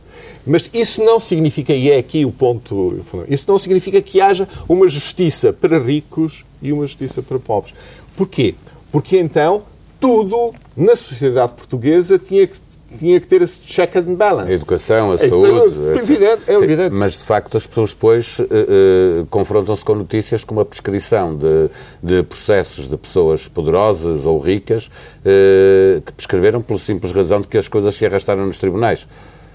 [0.46, 4.88] mas isso não significa, e é aqui o ponto isso não significa que haja uma
[4.88, 7.74] justiça para ricos e uma justiça para pobres.
[8.16, 8.54] Porquê?
[8.92, 9.62] Porque então
[10.00, 12.64] tudo na sociedade portuguesa tinha que
[12.98, 14.50] tinha que ter esse check and balance.
[14.50, 15.76] A educação, a é, saúde.
[15.88, 16.94] É evidente, é evidente.
[16.94, 21.70] Mas, de facto, as pessoas depois uh, uh, confrontam-se com notícias como a prescrição de,
[22.02, 27.58] de processos de pessoas poderosas ou ricas uh, que prescreveram pela simples razão de que
[27.58, 29.06] as coisas se arrastaram nos tribunais.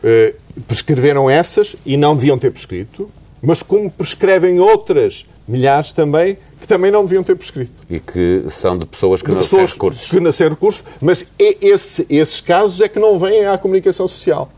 [0.04, 0.34] Eh,
[0.68, 3.10] prescreveram essas e não deviam ter prescrito,
[3.42, 7.72] mas como prescrevem outras milhares também que também não deviam ter prescrito.
[7.90, 10.10] E que são de pessoas que de não têm recursos.
[10.10, 14.50] Que não têm recursos, mas esse, esses casos é que não vêm à comunicação social.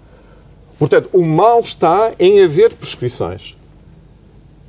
[0.78, 3.56] Portanto, o mal está em haver prescrições.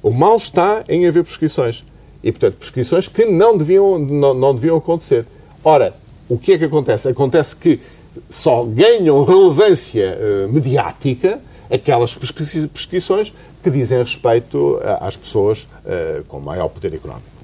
[0.03, 1.85] O mal está em haver prescrições.
[2.23, 5.25] E, portanto, prescrições que não deviam, não, não deviam acontecer.
[5.65, 5.95] Ora,
[6.29, 7.09] o que é que acontece?
[7.09, 7.81] Acontece que
[8.29, 16.69] só ganham relevância uh, mediática aquelas prescrições que dizem respeito às pessoas uh, com maior
[16.69, 17.42] poder económico.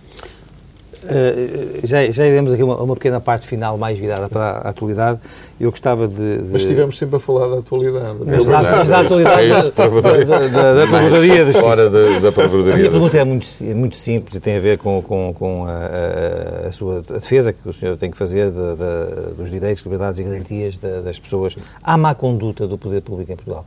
[1.04, 5.20] Uh, já, já iremos aqui uma, uma pequena parte final mais virada para a atualidade.
[5.60, 6.38] Eu gostava de.
[6.38, 6.52] de...
[6.52, 8.18] Mas estivemos sempre a falar da atualidade.
[8.24, 12.76] Mas, da, da atualidade é isso, da, da, da Provedoria da Fora da, da A
[12.76, 15.70] minha pergunta é muito, é muito simples e tem a ver com, com, com a,
[15.70, 19.84] a, a, sua a defesa que o senhor tem que fazer de, de, dos direitos,
[19.84, 21.56] liberdades e garantias das pessoas.
[21.82, 23.64] Há má conduta do poder público em Portugal?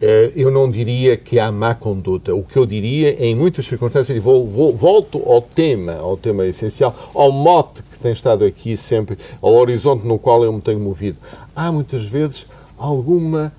[0.00, 2.34] Eh, eu não diria que há má conduta.
[2.34, 6.94] O que eu diria, em muitas circunstâncias, e vou, volto ao tema, ao tema essencial,
[7.14, 11.18] ao mote que tem estado aqui sempre, ao horizonte no qual eu me tenho movido.
[11.54, 12.46] Há muitas vezes
[12.78, 13.52] alguma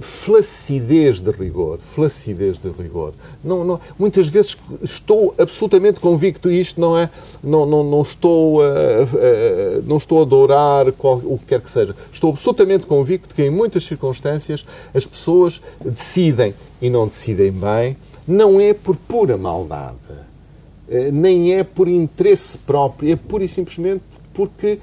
[0.00, 3.12] flacidez de rigor, flacidez de rigor.
[3.44, 7.10] Não, não, muitas vezes estou absolutamente convicto isto não é,
[7.42, 11.70] não, não, não estou a, a, não estou a adorar qual, o que quer que
[11.70, 11.94] seja.
[12.12, 18.60] Estou absolutamente convicto que em muitas circunstâncias as pessoas decidem e não decidem bem, não
[18.60, 19.96] é por pura maldade,
[20.88, 24.78] eh, nem é por interesse próprio, é pura e simplesmente porque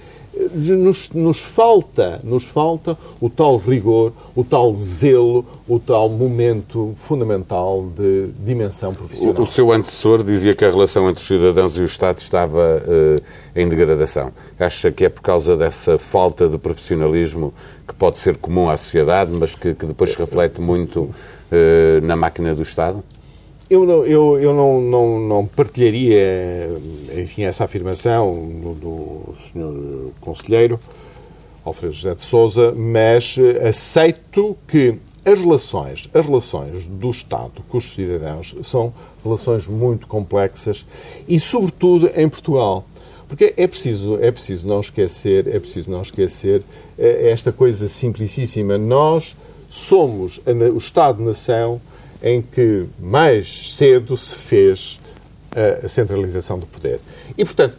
[0.53, 7.87] nos, nos, falta, nos falta o tal rigor, o tal zelo, o tal momento fundamental
[7.95, 9.35] de dimensão profissional.
[9.35, 12.81] O, o seu antecessor dizia que a relação entre os cidadãos e o Estado estava
[12.85, 13.21] uh,
[13.55, 14.31] em degradação.
[14.59, 17.53] Acha que é por causa dessa falta de profissionalismo
[17.87, 21.13] que pode ser comum à sociedade, mas que, que depois se reflete muito uh,
[22.01, 23.03] na máquina do Estado?
[23.69, 26.69] Eu não, eu, eu não, não, não partilharia,
[27.17, 30.11] enfim, essa afirmação do, do Sr.
[30.21, 30.79] Conselheiro
[31.65, 33.35] Alfredo José de Souza, mas
[33.67, 40.85] aceito que as relações, as relações do Estado com os cidadãos são relações muito complexas
[41.27, 42.85] e, sobretudo, em Portugal.
[43.27, 46.63] Porque é preciso, é preciso não esquecer, é preciso não esquecer
[46.97, 48.77] eh, esta coisa simplicíssima.
[48.77, 49.35] Nós
[49.69, 50.39] somos
[50.73, 51.81] o Estado-nação
[52.21, 54.99] em que mais cedo se fez
[55.83, 56.99] a centralização do poder.
[57.37, 57.77] E, portanto,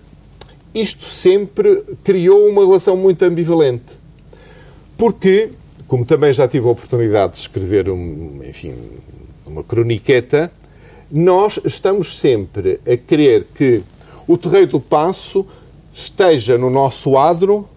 [0.74, 3.96] isto sempre criou uma relação muito ambivalente.
[4.96, 5.50] Porque,
[5.86, 8.74] como também já tive a oportunidade de escrever, um, enfim,
[9.46, 10.50] uma croniqueta,
[11.10, 13.82] nós estamos sempre a querer que
[14.26, 15.46] o terreiro do passo
[15.94, 17.68] esteja no nosso adro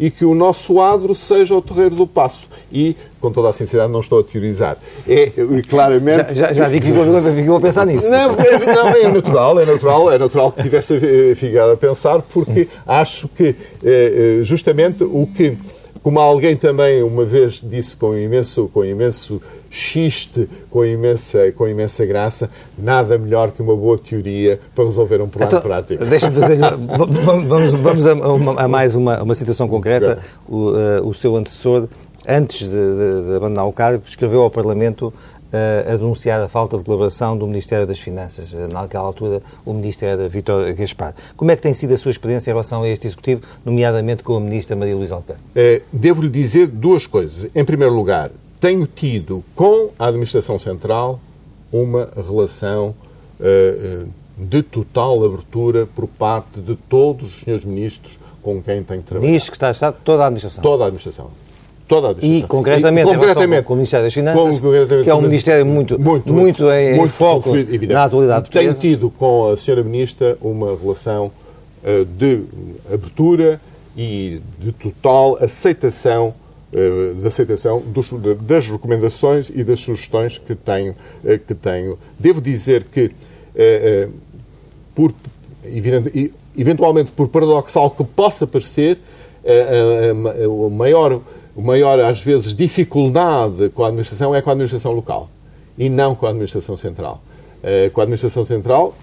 [0.00, 2.48] e que o nosso adro seja o terreiro do passo.
[2.72, 4.78] E, com toda a sinceridade, não estou a teorizar.
[5.06, 5.30] É,
[5.68, 6.34] claramente...
[6.34, 7.04] Já, já, já vi que ficou,
[7.56, 8.08] a pensar nisso.
[8.08, 12.66] Não, é, não, é natural, é natural, é natural que tivesse ficado a pensar, porque
[12.86, 15.58] acho que, eh, eh, justamente, o que
[16.02, 22.04] como alguém também uma vez disse com imenso, com imenso xiste, com imensa, com imensa
[22.04, 26.04] graça, nada melhor que uma boa teoria para resolver um problema então, prático.
[26.04, 26.58] Deixa-me fazer.
[27.46, 30.18] vamos, vamos a, a, a, mais uma, uma situação concreta.
[30.48, 31.86] O, uh, o seu antecessor,
[32.26, 35.12] antes de, de, de abandonar o cargo, escreveu ao Parlamento
[35.52, 38.52] a denunciar a falta de colaboração do Ministério das Finanças.
[38.72, 41.14] Naquela altura, o Ministro era Vítor Gaspar.
[41.36, 44.36] Como é que tem sido a sua experiência em relação a este Executivo, nomeadamente com
[44.36, 45.40] a Ministra Maria Luísa Alcântara?
[45.54, 47.50] É, Devo-lhe dizer duas coisas.
[47.54, 51.18] Em primeiro lugar, tenho tido com a Administração Central
[51.72, 52.94] uma relação
[53.40, 59.38] uh, de total abertura por parte de todos os senhores ministros com quem tenho trabalhado.
[59.38, 60.62] Diz que está, está toda a Administração?
[60.62, 61.30] Toda a Administração
[61.90, 62.46] toda a administração.
[62.46, 64.60] E concretamente, e, concretamente com o Ministério das Finanças,
[65.02, 67.50] que é um Ministério muito, muito, muito, em, muito foco
[67.88, 68.48] na atualidade.
[68.48, 69.82] Tenho tido com a Sra.
[69.82, 71.26] Ministra uma relação
[71.82, 72.42] uh, de
[72.92, 73.60] abertura
[73.96, 76.32] e de total aceitação
[76.72, 80.94] uh, de aceitação dos, das recomendações e das sugestões que tenho.
[81.48, 81.98] Que tenho.
[82.16, 83.10] Devo dizer que,
[84.94, 85.12] por,
[85.64, 88.98] evidente, eventualmente por paradoxal que possa parecer,
[90.46, 91.20] o maior
[91.54, 95.28] o maior, às vezes, dificuldade com a administração é com a administração local
[95.78, 97.20] e não com a administração central.
[97.62, 98.94] Uh, com a administração central,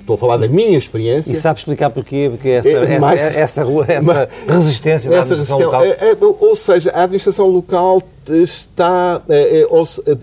[0.00, 1.32] estou a falar da minha experiência.
[1.32, 2.28] E sabe explicar porquê?
[2.30, 5.82] Porque essa, é, essa, essa, essa resistência da administração local.
[5.82, 9.20] É, é, ou seja, a administração local está.
[9.28, 9.66] É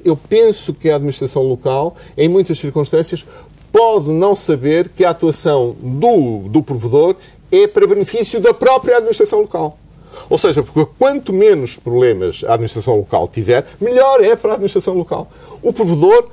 [0.04, 3.26] eu penso que a administração local, em muitas circunstâncias,
[3.72, 7.16] pode não saber que a atuação do, do provedor
[7.52, 9.78] é para benefício da própria administração local.
[10.30, 14.94] Ou seja, porque quanto menos problemas a administração local tiver, melhor é para a administração
[14.94, 15.32] local.
[15.62, 16.30] O provedor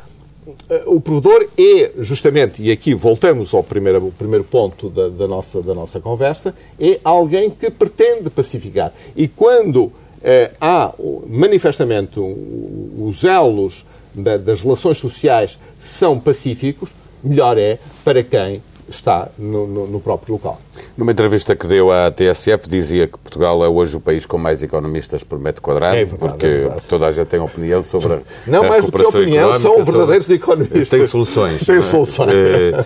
[0.71, 5.63] eh, o provedor é justamente, e aqui voltamos ao primeiro, primeiro ponto da, da, nossa,
[5.63, 8.93] da nossa conversa, é alguém que pretende pacificar.
[9.17, 10.93] E quando eh, há
[11.27, 16.91] manifestamente os elos da, das relações sociais são pacíficos,
[17.23, 20.61] melhor é para quem está no, no, no, próprio local.
[20.97, 24.63] Numa entrevista que deu à TSF, dizia que Portugal é hoje o país com mais
[24.63, 28.21] economistas por metro quadrado, é verdade, porque é toda a gente tem opinião sobre a
[28.47, 30.89] Não mais do que opinião, são verdadeiros economistas.
[30.89, 31.65] Tem soluções.
[31.65, 31.83] Tem é?
[31.83, 32.33] soluções.
[32.33, 32.85] É,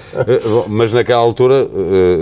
[0.69, 1.69] mas naquela altura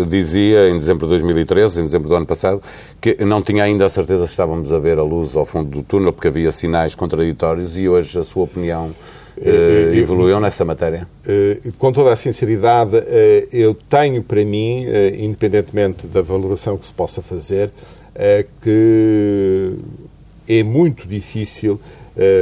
[0.08, 2.62] dizia, em dezembro de 2013, em dezembro do ano passado,
[3.00, 5.82] que não tinha ainda a certeza se estávamos a ver a luz ao fundo do
[5.82, 8.90] túnel, porque havia sinais contraditórios e hoje a sua opinião
[9.40, 11.08] Uh, evoluiu nessa matéria?
[11.24, 13.02] Uh, com toda a sinceridade, uh,
[13.50, 14.84] eu tenho para mim,
[15.18, 17.70] independentemente da valoração que se possa fazer,
[18.60, 19.72] que
[20.46, 21.80] é muito difícil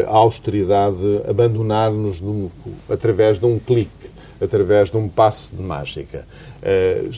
[0.09, 0.97] a austeridade
[1.29, 2.21] abandonar-nos
[2.91, 3.91] através de um clique,
[4.41, 6.25] através de um passo de mágica.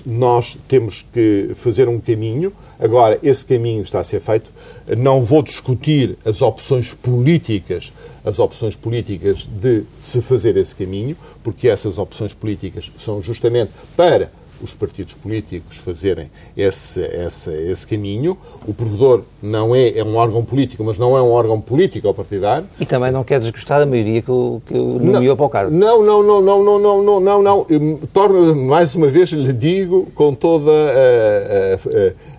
[0.05, 4.51] nós temos que fazer um caminho, agora esse caminho está a ser feito.
[4.97, 7.93] Não vou discutir as opções políticas,
[8.25, 14.31] as opções políticas de se fazer esse caminho, porque essas opções políticas são justamente para
[14.63, 18.37] os partidos políticos fazerem esse, esse, esse caminho.
[18.67, 22.15] O provedor não é, é um órgão político, mas não é um órgão político ou
[22.15, 22.67] partidário.
[22.79, 25.75] E também não quer desgostar da maioria que o, que nomeou para o cargo.
[25.75, 27.43] Não, não, não, não, não, não, não, não.
[27.43, 27.67] não.
[28.13, 32.30] Torno, mais uma vez, lhe digo com toda a, a, a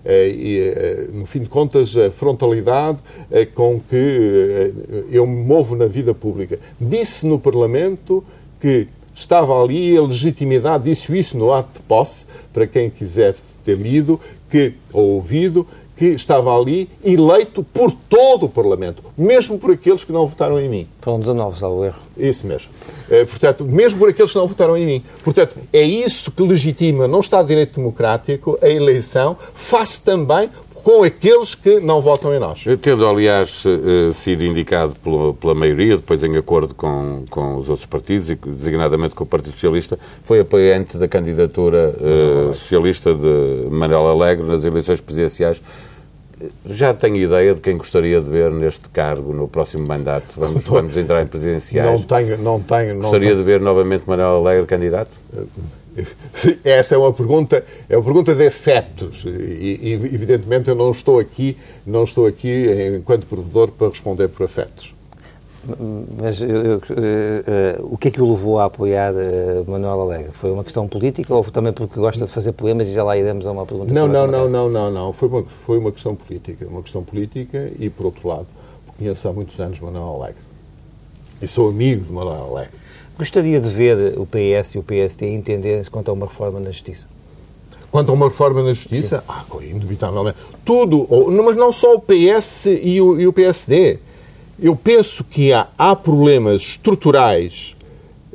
[1.12, 2.98] no fim de contas, a frontalidade
[3.54, 4.72] com que
[5.10, 6.58] eu me movo na vida pública.
[6.80, 8.24] Disse no Parlamento
[8.60, 13.34] que estava ali a legitimidade, disse isso no ato de posse, para quem quiser
[13.64, 15.66] ter lido que, ou ouvido,
[16.02, 20.68] que estava ali eleito por todo o Parlamento, mesmo por aqueles que não votaram em
[20.68, 20.88] mim.
[21.00, 22.00] Foram 19, salvo erro.
[22.18, 22.72] Isso mesmo.
[23.08, 25.04] É, portanto, mesmo por aqueles que não votaram em mim.
[25.22, 30.50] Portanto, é isso que legitima, não está direito democrático, a eleição, face também
[30.82, 32.64] com aqueles que não votam em nós.
[32.80, 37.86] Tendo, aliás, eh, sido indicado pela, pela maioria, depois em acordo com, com os outros
[37.86, 44.08] partidos, e designadamente com o Partido Socialista, foi apoiante da candidatura uh, socialista de Manuel
[44.08, 45.62] Alegre nas eleições presidenciais.
[46.66, 50.26] Já tenho ideia de quem gostaria de ver neste cargo no próximo mandato.
[50.36, 52.00] Vamos, vamos entrar em presidenciais.
[52.00, 52.94] Não tenho, não tenho.
[52.94, 53.38] Não gostaria tenho.
[53.38, 55.10] de ver novamente Manuel Alegre candidato?
[56.64, 61.18] Essa é uma pergunta, é uma pergunta de efetos e, e, evidentemente eu não estou
[61.18, 64.94] aqui, não estou aqui enquanto provedor para responder por afetos.
[66.20, 70.32] Mas eu, eu, uh, o que é que o levou a apoiar uh, Manuel Alegre?
[70.32, 73.46] Foi uma questão política ou também porque gosta de fazer poemas e já lá iremos
[73.46, 75.12] a uma pergunta Não, não, não, não, não, não.
[75.12, 76.66] Foi uma, foi uma questão política.
[76.66, 78.46] Uma questão política e, por outro lado,
[78.98, 80.42] conheço há muitos anos Manuel Alegre.
[81.40, 82.72] E sou amigo de Manuel Alegre.
[83.16, 87.06] Gostaria de ver o PS e o PST entenderem-se quanto a uma reforma na Justiça?
[87.90, 89.24] Quanto a uma reforma na Justiça, Sim.
[89.28, 90.38] ah, indubitavelmente.
[90.64, 91.06] Tudo,
[91.44, 94.00] mas não só o PS e o, e o PSD.
[94.60, 97.76] Eu penso que há, há problemas estruturais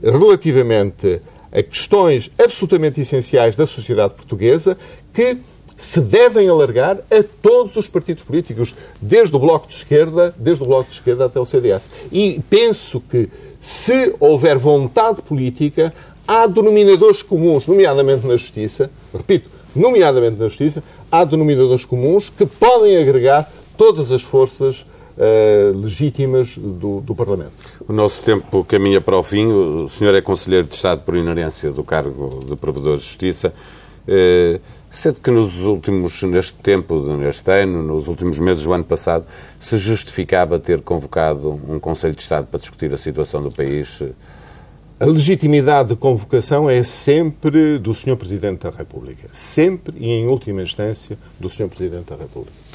[0.01, 4.78] relativamente a questões absolutamente essenciais da sociedade portuguesa
[5.13, 5.38] que
[5.78, 10.68] se devem alargar a todos os partidos políticos, desde o Bloco de Esquerda, desde o
[10.68, 11.88] Bloco de Esquerda até o CDS.
[12.11, 13.30] E penso que
[13.61, 15.93] se houver vontade política,
[16.28, 22.97] há denominadores comuns, nomeadamente na justiça, repito, nomeadamente na justiça, há denominadores comuns que podem
[22.97, 24.86] agregar todas as forças
[25.18, 27.51] uh, legítimas do, do, Parlamento.
[27.88, 29.47] O nosso tempo caminha para o fim.
[29.47, 33.53] O senhor é Conselheiro de Estado por inerência do cargo de Provedor de Justiça.
[34.07, 34.59] Uh,
[34.97, 39.26] Sendo que nos últimos, neste tempo, neste ano, nos últimos meses do ano passado,
[39.59, 44.01] se justificava ter convocado um Conselho de Estado para discutir a situação do país?
[44.99, 48.15] A legitimidade de convocação é sempre do Sr.
[48.15, 49.28] Presidente da República.
[49.32, 51.68] Sempre e, em última instância, do Sr.
[51.68, 52.66] Presidente da República.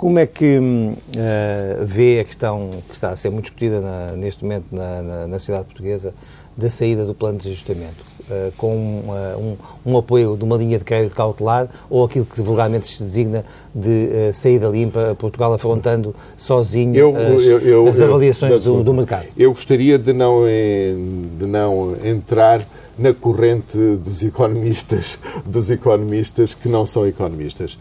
[0.00, 4.42] Como é que uh, vê a questão que está a ser muito discutida na, neste
[4.42, 6.14] momento na, na, na sociedade portuguesa
[6.56, 8.02] da saída do plano de ajustamento?
[8.30, 12.40] uh, com uh, um, um, apoio de uma linha de crédito cautelar ou aquilo que
[12.40, 13.44] vulgarmente se designa
[13.74, 19.26] de saída limpa, Portugal afrontando sozinho eu, as, eu, eu, as avaliações do, do, mercado?
[19.36, 22.62] Eu gostaria de não, de não entrar
[23.00, 27.78] na corrente dos economistas, dos economistas que não são economistas.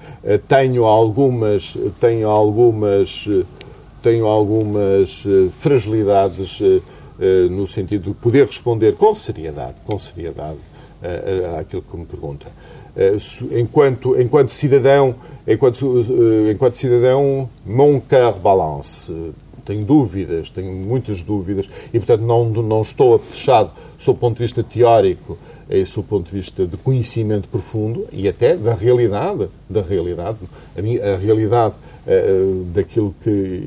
[0.47, 3.27] Tenho algumas, tenho algumas,
[4.01, 5.23] tenho algumas
[5.59, 10.57] fragilidades eh, no sentido de poder responder com seriedade, com seriedade
[11.59, 12.47] àquilo que me pergunta.
[13.51, 15.15] enquanto, enquanto cidadão,
[15.47, 16.05] enquanto,
[16.51, 19.11] enquanto cidadão, mon cœur balance.
[19.69, 24.43] Tenho dúvidas, tenho muitas dúvidas e, portanto, não, não estou fechado, sob o ponto de
[24.43, 25.37] vista teórico,
[25.69, 30.39] e sob o ponto de vista de conhecimento profundo e até da realidade, da realidade,
[30.75, 31.75] a, realidade
[32.07, 33.63] uh, daquilo que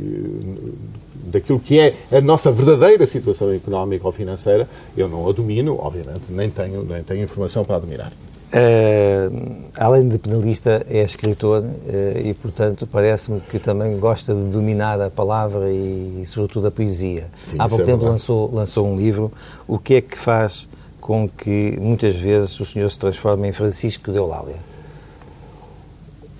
[1.25, 6.25] daquilo que é a nossa verdadeira situação económica ou financeira, eu não a domino, obviamente,
[6.31, 8.13] nem tenho, nem tenho informação para dominar.
[8.53, 15.01] Uh, além de penalista, é escritor uh, e, portanto, parece-me que também gosta de dominar
[15.01, 17.29] a palavra e, e sobretudo, a poesia.
[17.33, 19.33] Sim, Há pouco é tempo lançou, lançou um livro.
[19.67, 20.69] O que é que faz
[21.01, 24.57] com que, muitas vezes, o senhor se transforme em Francisco de Eulália?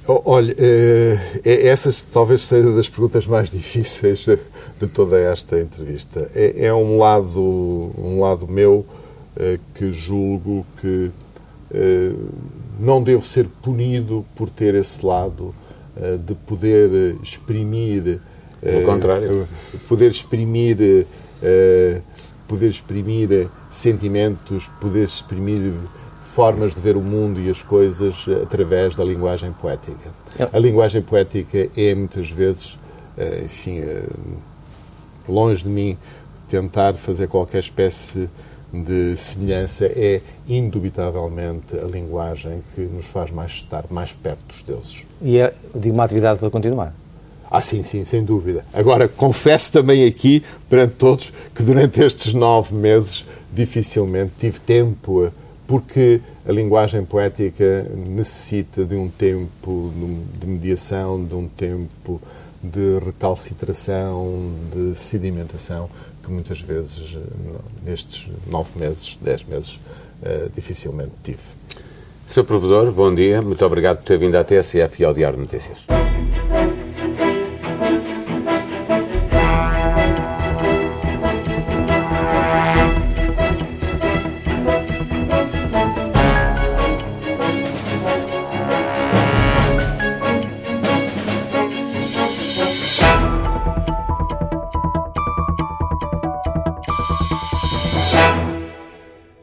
[0.07, 4.27] Olha, eh, é, essas talvez seja das perguntas mais difíceis
[4.79, 6.31] de toda esta entrevista.
[6.35, 7.41] É, é um lado,
[7.97, 8.85] um lado meu
[9.75, 11.11] que julgo que
[12.79, 15.55] não devo ser punido por ter esse lado
[16.27, 18.21] de poder exprimir.
[18.61, 19.49] Pelo contrário.
[19.89, 21.07] Poder exprimir,
[22.47, 25.73] poder exprimir sentimentos, poder exprimir
[26.33, 30.11] formas de ver o mundo e as coisas através da linguagem poética.
[30.39, 30.49] É.
[30.51, 32.79] A linguagem poética é muitas vezes,
[33.19, 34.05] eh, enfim, eh,
[35.29, 35.99] longe de mim
[36.49, 38.31] tentar fazer qualquer espécie
[38.73, 45.07] de semelhança, é indubitavelmente a linguagem que nos faz mais estar mais perto dos deuses.
[45.21, 46.95] E é de uma atividade para continuar?
[47.51, 48.65] Ah, sim, sim, sem dúvida.
[48.73, 55.31] Agora, confesso também aqui, perante todos, que durante estes nove meses dificilmente tive tempo
[55.67, 59.93] porque a linguagem poética necessita de um tempo
[60.41, 62.21] de mediação, de um tempo
[62.63, 65.91] de recalcitração, de sedimentação,
[66.23, 67.19] que muitas vezes,
[67.85, 69.81] nestes nove meses, dez meses,
[70.23, 71.41] uh, dificilmente tive.
[72.27, 72.45] Sr.
[72.45, 73.43] Provedor, bom dia.
[73.43, 75.85] Muito obrigado por ter vindo à TSF e ao Diário Notícias.